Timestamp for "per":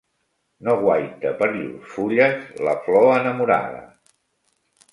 1.41-1.49